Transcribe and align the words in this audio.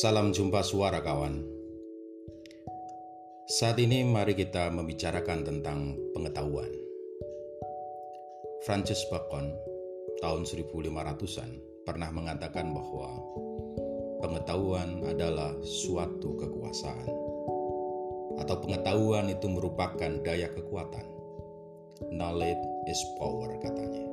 Salam 0.00 0.32
jumpa 0.32 0.64
suara 0.64 1.04
kawan. 1.04 1.44
Saat 3.44 3.76
ini 3.84 4.00
mari 4.00 4.32
kita 4.32 4.72
membicarakan 4.72 5.44
tentang 5.44 5.92
pengetahuan. 6.16 6.72
Francis 8.64 9.04
Bacon 9.12 9.52
tahun 10.24 10.48
1500-an 10.48 11.84
pernah 11.84 12.08
mengatakan 12.16 12.72
bahwa 12.72 13.12
pengetahuan 14.24 15.04
adalah 15.04 15.52
suatu 15.60 16.32
kekuasaan 16.32 17.12
atau 18.40 18.56
pengetahuan 18.56 19.28
itu 19.28 19.52
merupakan 19.52 20.16
daya 20.24 20.48
kekuatan. 20.48 21.04
Knowledge 22.08 22.64
is 22.88 23.04
power 23.20 23.52
katanya. 23.60 24.08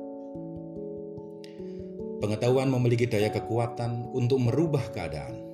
Pengetahuan 2.20 2.68
memiliki 2.68 3.08
daya 3.08 3.32
kekuatan 3.32 4.12
untuk 4.12 4.36
merubah 4.36 4.84
keadaan. 4.92 5.47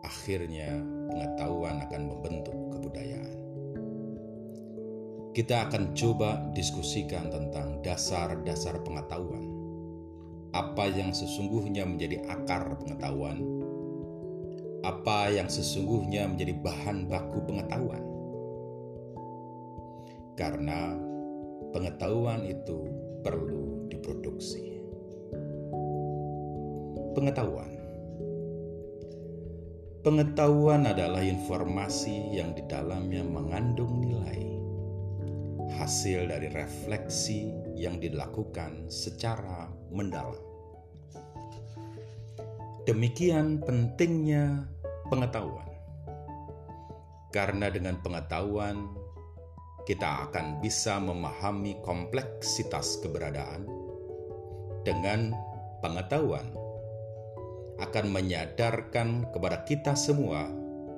Akhirnya, 0.00 0.80
pengetahuan 1.10 1.84
akan 1.84 2.02
membentuk 2.08 2.56
kebudayaan. 2.72 3.38
Kita 5.30 5.70
akan 5.70 5.94
coba 5.94 6.42
diskusikan 6.56 7.30
tentang 7.30 7.78
dasar-dasar 7.86 8.82
pengetahuan. 8.82 9.46
Apa 10.50 10.90
yang 10.90 11.14
sesungguhnya 11.14 11.86
menjadi 11.86 12.26
akar 12.26 12.74
pengetahuan? 12.82 13.38
Apa 14.82 15.30
yang 15.30 15.46
sesungguhnya 15.46 16.26
menjadi 16.26 16.58
bahan 16.58 17.06
baku 17.06 17.38
pengetahuan? 17.46 18.02
Karena 20.34 20.96
pengetahuan 21.70 22.42
itu 22.48 22.88
perlu 23.22 23.86
diproduksi 23.92 24.80
pengetahuan. 27.14 27.79
Pengetahuan 30.00 30.88
adalah 30.88 31.20
informasi 31.20 32.32
yang 32.32 32.56
di 32.56 32.64
dalamnya 32.64 33.20
mengandung 33.20 34.00
nilai, 34.00 34.48
hasil 35.76 36.24
dari 36.24 36.48
refleksi 36.48 37.52
yang 37.76 38.00
dilakukan 38.00 38.88
secara 38.88 39.68
mendalam. 39.92 40.40
Demikian 42.88 43.60
pentingnya 43.60 44.64
pengetahuan, 45.12 45.68
karena 47.28 47.68
dengan 47.68 48.00
pengetahuan 48.00 48.88
kita 49.84 50.32
akan 50.32 50.64
bisa 50.64 50.96
memahami 50.96 51.76
kompleksitas 51.84 53.04
keberadaan. 53.04 53.68
Dengan 54.80 55.36
pengetahuan, 55.84 56.56
akan 57.80 58.12
menyadarkan 58.12 59.28
kepada 59.32 59.64
kita 59.64 59.96
semua 59.96 60.48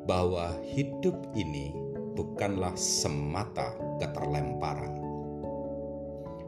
bahwa 0.06 0.58
hidup 0.66 1.14
ini 1.39 1.70
bukanlah 2.19 2.74
semata 2.74 3.72
keterlemparan. 4.02 4.98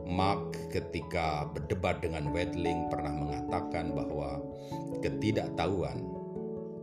Mark 0.04 0.52
ketika 0.68 1.48
berdebat 1.48 2.04
dengan 2.04 2.28
Wedling 2.34 2.92
pernah 2.92 3.14
mengatakan 3.14 3.96
bahwa 3.96 4.36
ketidaktahuan 5.00 5.96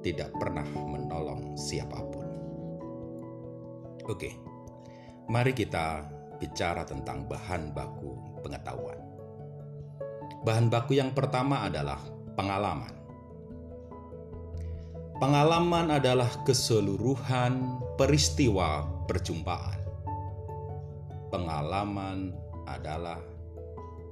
tidak 0.01 0.33
pernah 0.41 0.65
menolong 0.65 1.53
siapa 1.53 2.01
pun. 2.09 2.27
Oke, 4.09 4.33
mari 5.29 5.53
kita 5.53 6.09
bicara 6.41 6.81
tentang 6.81 7.29
bahan 7.29 7.69
baku 7.77 8.41
pengetahuan. 8.41 8.97
Bahan 10.41 10.73
baku 10.73 10.97
yang 10.97 11.13
pertama 11.13 11.69
adalah 11.69 12.01
pengalaman. 12.33 13.00
Pengalaman 15.21 15.93
adalah 16.01 16.33
keseluruhan 16.41 17.77
peristiwa 17.93 18.89
perjumpaan. 19.05 19.77
Pengalaman 21.29 22.33
adalah 22.65 23.21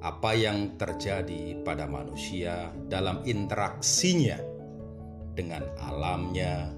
apa 0.06 0.38
yang 0.38 0.78
terjadi 0.78 1.66
pada 1.66 1.90
manusia 1.90 2.70
dalam 2.94 3.26
interaksinya 3.26 4.38
dengan 5.34 5.66
alamnya, 5.82 6.70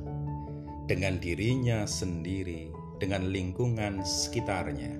dengan 0.87 1.19
dirinya 1.19 1.83
sendiri, 1.83 2.71
dengan 3.03 3.35
lingkungan 3.35 3.99
sekitarnya, 3.99 4.95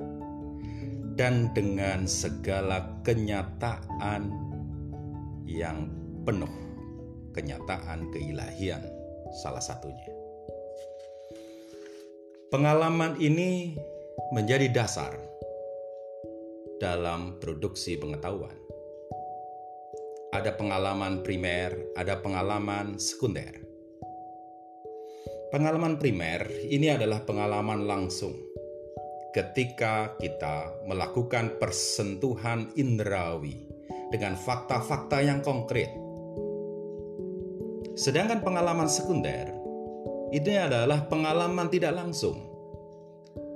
dan 1.16 1.56
dengan 1.56 2.04
segala 2.04 3.00
kenyataan 3.08 4.28
yang 5.48 5.88
penuh 6.28 6.52
kenyataan 7.32 8.12
keilahian 8.12 8.84
salah 9.32 9.64
satunya. 9.64 10.12
Pengalaman 12.52 13.16
ini 13.24 13.80
menjadi 14.36 14.68
dasar 14.68 15.16
dalam 16.84 17.40
produksi 17.40 17.96
pengetahuan. 17.96 18.58
Ada 20.36 20.56
pengalaman 20.56 21.24
primer, 21.24 21.96
ada 21.96 22.20
pengalaman 22.20 23.00
sekunder. 23.00 23.56
Pengalaman 25.52 26.00
primer 26.00 26.48
ini 26.72 26.92
adalah 26.92 27.24
pengalaman 27.28 27.84
langsung 27.84 28.36
ketika 29.32 30.16
kita 30.20 30.84
melakukan 30.88 31.56
persentuhan 31.56 32.72
indrawi 32.76 33.68
dengan 34.12 34.36
fakta-fakta 34.36 35.24
yang 35.24 35.40
konkret 35.40 36.11
Sedangkan 37.96 38.40
pengalaman 38.40 38.88
sekunder 38.88 39.62
ini 40.32 40.56
adalah 40.56 41.04
pengalaman 41.12 41.68
tidak 41.68 41.92
langsung 41.92 42.40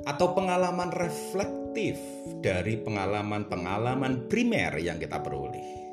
atau 0.04 0.28
pengalaman 0.36 0.92
reflektif 0.92 1.96
dari 2.44 2.78
pengalaman-pengalaman 2.84 4.28
primer 4.28 4.76
yang 4.84 5.00
kita 5.00 5.24
peroleh. 5.24 5.88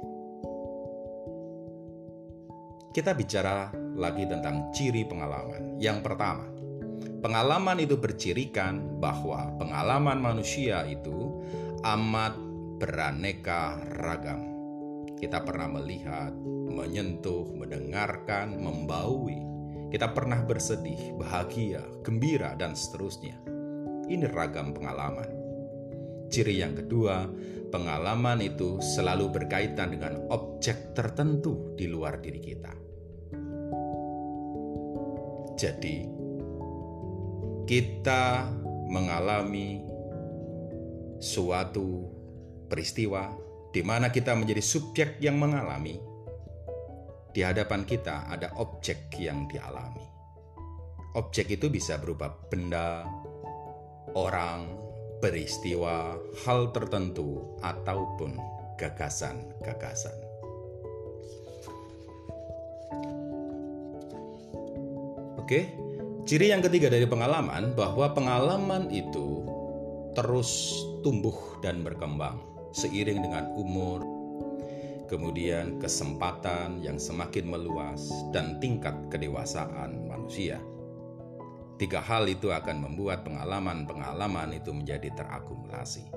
Kita 2.93 3.17
bicara 3.17 3.73
lagi 3.97 4.29
tentang 4.29 4.69
ciri 4.75 5.09
pengalaman. 5.09 5.81
Yang 5.81 5.99
pertama, 6.05 6.45
pengalaman 7.25 7.81
itu 7.81 7.97
bercirikan 7.97 9.01
bahwa 9.01 9.49
pengalaman 9.57 10.21
manusia 10.21 10.85
itu 10.85 11.41
amat 11.87 12.37
beraneka 12.77 13.81
ragam. 13.97 14.52
Kita 15.23 15.39
pernah 15.47 15.71
melihat, 15.71 16.35
menyentuh, 16.67 17.47
mendengarkan, 17.55 18.59
membaui. 18.59 19.39
Kita 19.95 20.11
pernah 20.11 20.43
bersedih, 20.43 21.15
bahagia, 21.15 21.79
gembira, 22.03 22.59
dan 22.59 22.75
seterusnya. 22.75 23.39
Ini 24.11 24.27
ragam 24.27 24.75
pengalaman. 24.75 25.31
Ciri 26.27 26.59
yang 26.59 26.75
kedua, 26.75 27.31
pengalaman 27.71 28.43
itu 28.43 28.83
selalu 28.83 29.31
berkaitan 29.31 29.95
dengan 29.95 30.27
objek 30.27 30.91
tertentu 30.91 31.71
di 31.79 31.87
luar 31.87 32.19
diri 32.19 32.43
kita. 32.43 32.75
Jadi, 35.55 35.97
kita 37.63 38.51
mengalami 38.91 39.87
suatu 41.23 42.11
peristiwa 42.67 43.52
di 43.73 43.81
mana 43.81 44.13
kita 44.13 44.37
menjadi 44.37 44.61
subjek 44.61 45.17
yang 45.25 45.41
mengalami 45.41 45.97
di 47.33 47.41
hadapan 47.41 47.89
kita 47.89 48.29
ada 48.29 48.53
objek 48.61 49.09
yang 49.17 49.49
dialami. 49.49 50.05
Objek 51.17 51.49
itu 51.49 51.73
bisa 51.73 51.97
berupa 51.97 52.29
benda, 52.29 53.09
orang, 54.13 54.69
peristiwa, 55.21 56.13
hal 56.45 56.73
tertentu, 56.77 57.57
ataupun 57.65 58.37
gagasan-gagasan. 58.77 60.17
Oke, 65.41 65.73
ciri 66.29 66.53
yang 66.53 66.61
ketiga 66.61 66.93
dari 66.93 67.09
pengalaman 67.09 67.73
bahwa 67.73 68.13
pengalaman 68.13 68.93
itu 68.93 69.45
terus 70.13 70.77
tumbuh 71.01 71.61
dan 71.65 71.81
berkembang 71.81 72.52
seiring 72.73 73.21
dengan 73.21 73.53
umur, 73.55 74.01
kemudian 75.13 75.77
kesempatan 75.77 76.81
yang 76.81 76.97
semakin 76.97 77.45
meluas, 77.49 78.09
dan 78.33 78.57
tingkat 78.59 78.97
kedewasaan 79.13 80.09
manusia. 80.09 80.57
Tiga 81.77 82.01
hal 82.01 82.29
itu 82.29 82.49
akan 82.49 82.85
membuat 82.85 83.25
pengalaman-pengalaman 83.27 84.57
itu 84.57 84.73
menjadi 84.73 85.13
terakumulasi. 85.13 86.09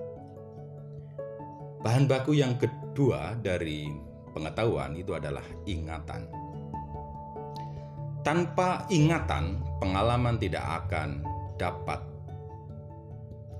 Bahan 1.84 2.10
baku 2.10 2.34
yang 2.34 2.58
kedua 2.58 3.38
dari 3.40 3.90
pengetahuan 4.34 4.98
itu 4.98 5.13
adalah 5.13 5.46
ingatan. 5.69 6.25
Tanpa 8.25 8.90
ingatan, 8.90 9.62
pengalaman 9.78 10.42
tidak 10.42 10.66
akan 10.86 11.22
dapat 11.62 12.01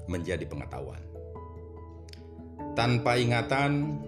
menjadi 0.09 0.45
pengetahuan. 0.45 1.01
Tanpa 2.75 3.16
ingatan, 3.16 4.04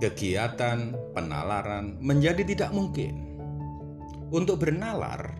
kegiatan 0.00 0.96
penalaran 1.12 2.00
menjadi 2.00 2.42
tidak 2.42 2.72
mungkin. 2.72 3.28
untuk 4.30 4.62
bernalar 4.62 5.34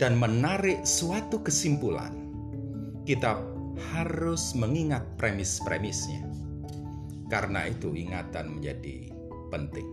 dan 0.00 0.16
menarik 0.16 0.88
suatu 0.88 1.44
kesimpulan, 1.44 2.16
kita 3.04 3.36
harus 3.92 4.56
mengingat 4.56 5.04
premis-premisnya. 5.20 6.24
Karena 7.28 7.68
itu, 7.68 7.92
ingatan 7.92 8.56
menjadi 8.56 9.12
penting. 9.52 9.88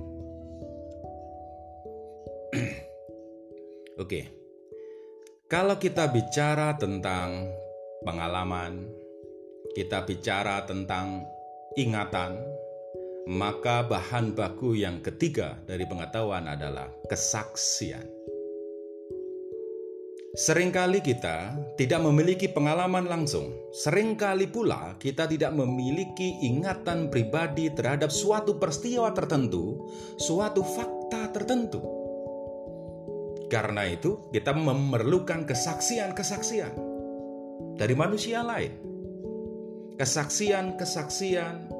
Oke, 3.99 4.31
kalau 5.51 5.75
kita 5.75 6.07
bicara 6.15 6.79
tentang 6.79 7.51
pengalaman, 8.07 8.87
kita 9.75 10.07
bicara 10.07 10.63
tentang 10.63 11.27
ingatan, 11.75 12.39
maka 13.27 13.83
bahan 13.83 14.31
baku 14.31 14.71
yang 14.79 15.03
ketiga 15.03 15.59
dari 15.67 15.83
pengetahuan 15.83 16.47
adalah 16.47 16.87
kesaksian. 17.11 18.07
Seringkali 20.35 20.99
kita 21.03 21.55
tidak 21.75 22.03
memiliki 22.07 22.47
pengalaman 22.47 23.07
langsung. 23.07 23.51
Seringkali 23.71 24.47
pula 24.47 24.95
kita 24.99 25.27
tidak 25.27 25.51
memiliki 25.51 26.39
ingatan 26.43 27.11
pribadi 27.11 27.67
terhadap 27.71 28.11
suatu 28.11 28.55
peristiwa 28.55 29.11
tertentu, 29.11 29.91
suatu 30.15 30.63
fakta 30.63 31.35
tertentu. 31.35 31.83
Karena 33.51 33.87
itu, 33.87 34.27
kita 34.31 34.55
memerlukan 34.55 35.43
kesaksian-kesaksian 35.47 36.75
dari 37.75 37.95
manusia 37.95 38.43
lain. 38.43 38.94
Kesaksian-kesaksian 39.95 41.71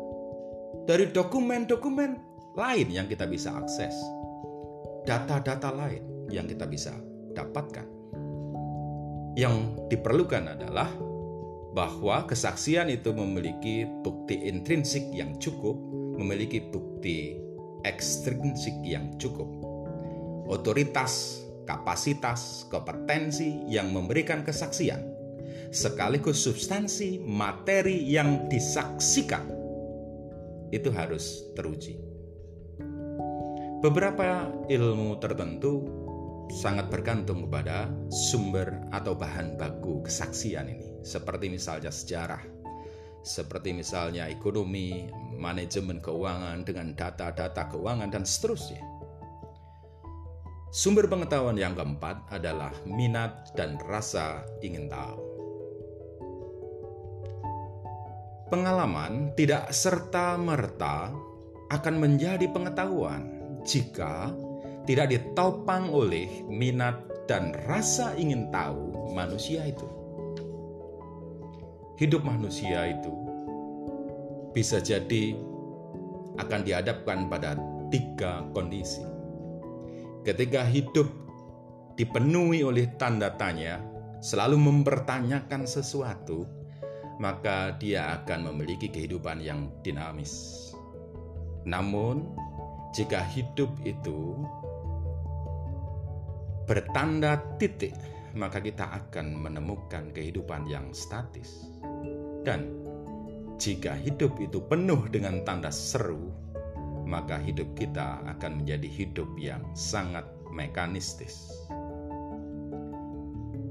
dari 0.88 1.06
dokumen-dokumen 1.12 2.12
lain 2.56 2.88
yang 2.88 3.12
kita 3.12 3.28
bisa 3.28 3.52
akses. 3.56 3.96
Data-data 5.04 5.70
lain 5.76 6.32
yang 6.32 6.50
kita 6.50 6.66
bisa 6.66 6.96
dapatkan 7.36 7.96
yang 9.36 9.76
diperlukan 9.92 10.56
adalah 10.56 10.88
bahwa 11.76 12.24
kesaksian 12.24 12.88
itu 12.88 13.12
memiliki 13.12 13.84
bukti 14.00 14.48
intrinsik 14.48 15.12
yang 15.12 15.36
cukup, 15.44 15.76
memiliki 16.16 16.64
bukti 16.72 17.36
ekstrinsik 17.84 18.80
yang 18.80 19.20
cukup. 19.20 19.52
Otoritas, 20.48 21.44
kapasitas, 21.68 22.64
kompetensi 22.72 23.68
yang 23.68 23.92
memberikan 23.92 24.48
kesaksian, 24.48 25.04
sekaligus 25.76 26.40
substansi 26.40 27.20
materi 27.20 28.00
yang 28.08 28.48
disaksikan, 28.48 29.44
itu 30.72 30.88
harus 30.96 31.52
teruji. 31.52 32.00
Beberapa 33.84 34.48
ilmu 34.72 35.20
tertentu 35.20 35.84
sangat 36.48 36.88
bergantung 36.88 37.44
kepada 37.46 37.92
sumber 38.08 38.88
atau 38.96 39.20
bahan 39.20 39.60
baku 39.60 40.00
kesaksian 40.08 40.72
ini, 40.72 41.04
seperti 41.04 41.52
misalnya 41.52 41.92
sejarah, 41.92 42.42
seperti 43.20 43.76
misalnya 43.76 44.32
ekonomi, 44.32 45.12
manajemen 45.36 46.00
keuangan 46.00 46.64
dengan 46.64 46.96
data-data 46.96 47.68
keuangan, 47.68 48.10
dan 48.16 48.24
seterusnya. 48.24 48.80
Sumber 50.72 51.08
pengetahuan 51.08 51.60
yang 51.60 51.76
keempat 51.76 52.32
adalah 52.32 52.72
minat 52.88 53.52
dan 53.60 53.80
rasa 53.86 54.44
ingin 54.60 54.88
tahu. 54.92 55.25
Pengalaman 58.56 59.36
tidak 59.36 59.68
serta-merta 59.76 61.12
akan 61.76 61.96
menjadi 62.00 62.48
pengetahuan 62.56 63.28
jika 63.68 64.32
tidak 64.88 65.12
ditopang 65.12 65.92
oleh 65.92 66.48
minat 66.48 67.04
dan 67.28 67.52
rasa 67.68 68.16
ingin 68.16 68.48
tahu 68.56 69.12
manusia 69.12 69.68
itu. 69.68 69.84
Hidup 72.00 72.24
manusia 72.24 72.96
itu 72.96 73.12
bisa 74.56 74.80
jadi 74.80 75.36
akan 76.40 76.64
dihadapkan 76.64 77.28
pada 77.28 77.60
tiga 77.92 78.48
kondisi. 78.56 79.04
Ketika 80.24 80.64
hidup 80.64 81.12
dipenuhi 82.00 82.64
oleh 82.64 82.88
tanda 82.96 83.36
tanya, 83.36 83.84
selalu 84.24 84.56
mempertanyakan 84.56 85.68
sesuatu, 85.68 86.65
maka 87.18 87.76
dia 87.80 88.22
akan 88.22 88.52
memiliki 88.52 88.92
kehidupan 88.92 89.40
yang 89.40 89.72
dinamis. 89.82 90.72
Namun, 91.66 92.28
jika 92.94 93.24
hidup 93.24 93.72
itu 93.84 94.40
bertanda 96.66 97.40
titik, 97.62 97.96
maka 98.36 98.60
kita 98.60 98.84
akan 98.92 99.36
menemukan 99.36 100.12
kehidupan 100.12 100.68
yang 100.68 100.92
statis. 100.92 101.72
Dan 102.44 102.86
jika 103.56 103.96
hidup 103.96 104.36
itu 104.38 104.60
penuh 104.68 105.08
dengan 105.08 105.42
tanda 105.48 105.72
seru, 105.72 106.30
maka 107.08 107.40
hidup 107.40 107.72
kita 107.78 108.20
akan 108.28 108.62
menjadi 108.62 108.90
hidup 108.90 109.30
yang 109.40 109.64
sangat 109.72 110.28
mekanistis. 110.52 111.66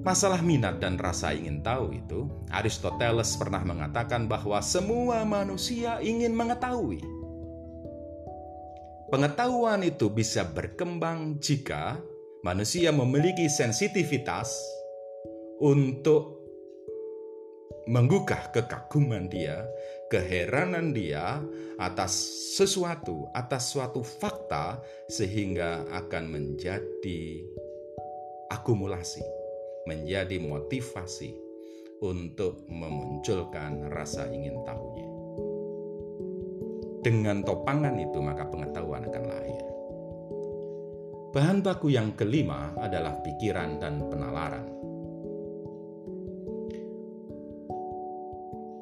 Masalah 0.04 0.44
minat 0.44 0.84
dan 0.84 1.00
rasa 1.00 1.32
ingin 1.32 1.64
tahu 1.64 1.96
itu, 1.96 2.28
Aristoteles 2.52 3.40
pernah 3.40 3.64
mengatakan 3.64 4.28
bahwa 4.28 4.60
semua 4.60 5.24
manusia 5.24 5.96
ingin 6.04 6.36
mengetahui. 6.36 7.00
Pengetahuan 9.08 9.80
itu 9.80 10.12
bisa 10.12 10.44
berkembang 10.44 11.40
jika 11.40 11.96
manusia 12.44 12.92
memiliki 12.92 13.48
sensitivitas 13.48 14.52
untuk 15.56 16.44
menggugah 17.88 18.52
kekaguman 18.52 19.28
dia, 19.28 19.64
keheranan 20.12 20.92
dia 20.92 21.40
atas 21.80 22.12
sesuatu, 22.56 23.28
atas 23.32 23.72
suatu 23.72 24.04
fakta, 24.04 24.80
sehingga 25.08 25.84
akan 25.92 26.24
menjadi 26.28 27.44
akumulasi, 28.52 29.24
menjadi 29.84 30.40
motivasi 30.40 31.36
untuk 32.04 32.64
memunculkan 32.68 33.88
rasa 33.92 34.28
ingin 34.32 34.60
tahunya. 34.64 35.08
Dengan 37.04 37.44
topangan 37.44 37.96
itu, 38.00 38.18
maka 38.24 38.48
pengetahuan 38.48 39.04
akan 39.04 39.24
lahir. 39.28 39.62
Bahan 41.36 41.60
baku 41.60 41.92
yang 41.92 42.16
kelima 42.16 42.72
adalah 42.80 43.20
pikiran 43.20 43.76
dan 43.76 44.00
penalaran. 44.08 44.66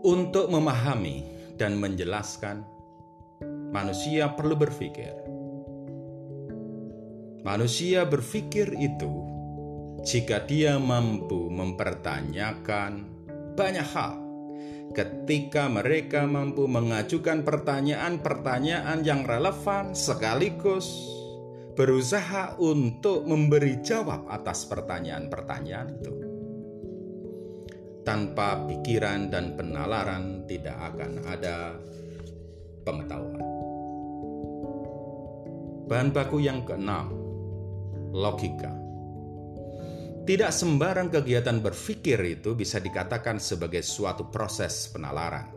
Untuk 0.02 0.50
memahami 0.50 1.26
dan 1.58 1.78
menjelaskan, 1.78 2.62
manusia 3.74 4.30
perlu 4.34 4.54
berpikir. 4.54 5.14
Manusia 7.42 8.06
berpikir 8.06 8.70
itu 8.78 9.10
jika 10.02 10.42
dia 10.42 10.82
mampu 10.82 11.46
mempertanyakan 11.46 13.06
banyak 13.54 13.88
hal. 13.94 14.18
Ketika 14.92 15.72
mereka 15.72 16.28
mampu 16.28 16.68
mengajukan 16.68 17.46
pertanyaan-pertanyaan 17.48 19.00
yang 19.00 19.24
relevan 19.24 19.96
sekaligus 19.96 20.92
berusaha 21.72 22.60
untuk 22.60 23.24
memberi 23.24 23.80
jawab 23.80 24.28
atas 24.28 24.68
pertanyaan-pertanyaan 24.68 25.88
itu. 25.96 26.12
Tanpa 28.02 28.68
pikiran 28.68 29.30
dan 29.32 29.56
penalaran, 29.56 30.44
tidak 30.44 30.76
akan 30.92 31.22
ada 31.24 31.78
pengetahuan. 32.82 33.46
Bahan 35.86 36.10
baku 36.10 36.42
yang 36.42 36.66
keenam, 36.66 37.14
logika. 38.10 38.81
Tidak 40.22 40.54
sembarang 40.54 41.10
kegiatan 41.10 41.58
berpikir 41.58 42.14
itu 42.22 42.54
bisa 42.54 42.78
dikatakan 42.78 43.42
sebagai 43.42 43.82
suatu 43.82 44.30
proses 44.30 44.86
penalaran. 44.94 45.50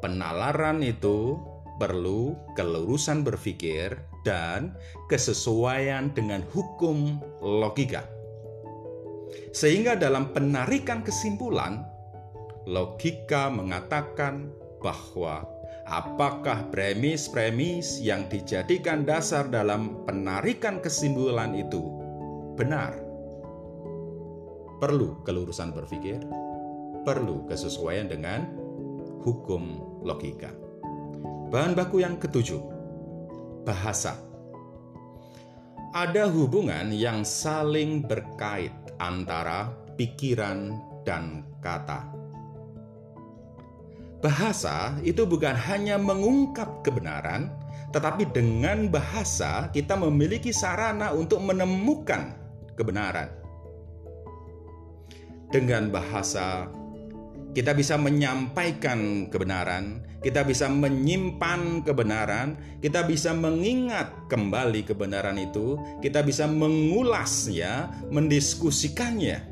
Penalaran 0.00 0.80
itu 0.80 1.36
perlu 1.76 2.32
kelurusan 2.56 3.20
berpikir 3.20 3.92
dan 4.24 4.72
kesesuaian 5.12 6.08
dengan 6.16 6.40
hukum 6.48 7.20
logika. 7.44 8.08
Sehingga 9.52 10.00
dalam 10.00 10.32
penarikan 10.32 11.04
kesimpulan, 11.04 11.84
logika 12.64 13.52
mengatakan 13.52 14.48
bahwa 14.80 15.44
apakah 15.84 16.72
premis-premis 16.72 18.00
yang 18.00 18.32
dijadikan 18.32 19.04
dasar 19.04 19.44
dalam 19.48 20.08
penarikan 20.08 20.80
kesimpulan 20.80 21.52
itu 21.52 21.80
benar. 22.56 23.07
Perlu 24.78 25.26
kelurusan 25.26 25.74
berpikir, 25.74 26.22
perlu 27.02 27.42
kesesuaian 27.50 28.06
dengan 28.06 28.46
hukum 29.26 29.82
logika. 30.06 30.54
Bahan 31.50 31.74
baku 31.74 32.04
yang 32.06 32.14
ketujuh, 32.20 32.62
bahasa. 33.66 34.14
ada 35.96 36.28
hubungan 36.28 36.92
yang 36.92 37.24
saling 37.24 38.04
berkait 38.04 38.70
antara 39.00 39.72
pikiran 39.96 40.76
dan 41.02 41.42
kata. 41.64 42.12
Bahasa 44.20 44.98
itu 45.00 45.24
bukan 45.24 45.56
hanya 45.56 45.96
mengungkap 45.96 46.84
kebenaran, 46.84 47.48
tetapi 47.94 48.28
dengan 48.36 48.92
bahasa 48.92 49.72
kita 49.72 49.96
memiliki 49.96 50.52
sarana 50.52 51.14
untuk 51.14 51.40
menemukan 51.40 52.36
kebenaran. 52.76 53.47
Dengan 55.48 55.88
bahasa 55.88 56.68
kita 57.56 57.72
bisa 57.72 57.96
menyampaikan 57.96 59.26
kebenaran, 59.32 60.04
kita 60.20 60.44
bisa 60.44 60.68
menyimpan 60.68 61.82
kebenaran, 61.82 62.54
kita 62.78 63.02
bisa 63.02 63.32
mengingat 63.32 64.12
kembali 64.28 64.84
kebenaran 64.86 65.40
itu, 65.40 65.74
kita 66.04 66.22
bisa 66.22 66.44
mengulasnya, 66.46 67.90
mendiskusikannya. 68.12 69.42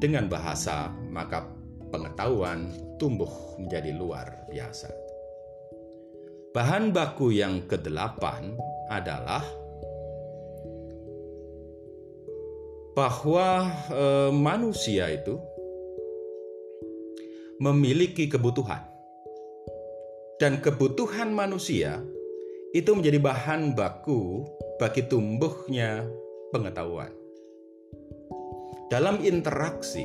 Dengan 0.00 0.32
bahasa, 0.32 0.88
maka 1.12 1.44
pengetahuan 1.92 2.72
tumbuh 2.96 3.28
menjadi 3.60 3.92
luar 3.92 4.48
biasa. 4.48 4.88
Bahan 6.56 6.90
baku 6.90 7.36
yang 7.36 7.68
kedelapan 7.68 8.56
adalah 8.88 9.44
bahwa 12.94 13.70
e, 13.86 14.04
manusia 14.34 15.06
itu 15.14 15.38
memiliki 17.60 18.26
kebutuhan, 18.26 18.82
dan 20.40 20.58
kebutuhan 20.58 21.30
manusia 21.30 22.00
itu 22.72 22.90
menjadi 22.96 23.20
bahan 23.20 23.76
baku 23.76 24.48
bagi 24.80 25.04
tumbuhnya 25.06 26.08
pengetahuan. 26.50 27.12
Dalam 28.90 29.22
interaksi 29.22 30.02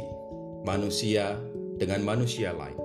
manusia 0.62 1.40
dengan 1.82 2.06
manusia 2.06 2.54
lain, 2.54 2.78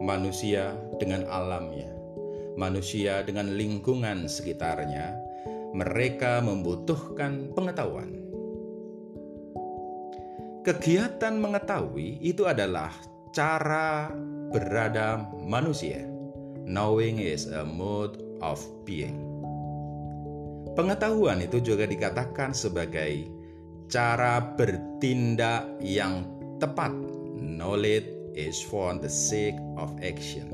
manusia 0.00 0.72
dengan 0.96 1.28
alamnya, 1.28 1.92
manusia 2.56 3.20
dengan 3.20 3.52
lingkungan 3.52 4.30
sekitarnya, 4.30 5.12
mereka 5.76 6.40
membutuhkan 6.40 7.52
pengetahuan 7.52 8.25
Kegiatan 10.66 11.38
mengetahui 11.38 12.18
itu 12.26 12.42
adalah 12.42 12.90
cara 13.30 14.10
berada 14.50 15.22
manusia. 15.38 16.02
Knowing 16.66 17.22
is 17.22 17.46
a 17.46 17.62
mode 17.62 18.18
of 18.42 18.58
being. 18.82 19.14
Pengetahuan 20.74 21.38
itu 21.38 21.62
juga 21.62 21.86
dikatakan 21.86 22.50
sebagai 22.50 23.30
cara 23.86 24.42
bertindak 24.58 25.70
yang 25.78 26.26
tepat. 26.58 26.90
Knowledge 27.38 28.34
is 28.34 28.58
for 28.58 28.98
the 28.98 29.06
sake 29.06 29.54
of 29.78 29.94
action. 30.02 30.50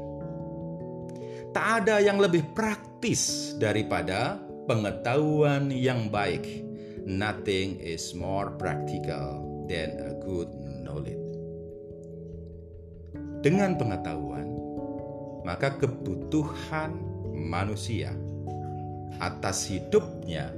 Tak 1.56 1.88
ada 1.88 2.04
yang 2.04 2.20
lebih 2.20 2.44
praktis 2.52 3.56
daripada 3.56 4.36
pengetahuan 4.68 5.72
yang 5.72 6.12
baik. 6.12 6.68
Nothing 7.08 7.80
is 7.80 8.12
more 8.12 8.52
practical 8.60 9.51
than 9.66 9.98
a 10.00 10.12
good 10.22 10.48
knowledge. 10.82 11.20
Dengan 13.42 13.74
pengetahuan, 13.74 14.46
maka 15.42 15.74
kebutuhan 15.74 16.94
manusia 17.34 18.14
atas 19.18 19.66
hidupnya 19.66 20.54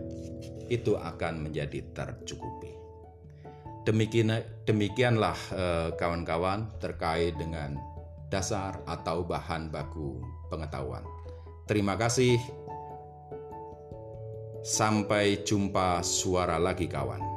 itu 0.69 0.97
akan 0.97 1.49
menjadi 1.49 1.81
tercukupi. 1.97 2.73
Demikian, 3.85 4.41
demikianlah 4.65 5.37
eh, 5.53 5.89
kawan-kawan 5.97 6.73
terkait 6.81 7.37
dengan 7.37 7.77
dasar 8.33 8.81
atau 8.89 9.25
bahan 9.25 9.69
baku 9.69 10.21
pengetahuan. 10.49 11.05
Terima 11.69 11.97
kasih. 11.97 12.37
Sampai 14.65 15.45
jumpa 15.45 16.01
suara 16.01 16.57
lagi 16.57 16.89
kawan. 16.89 17.34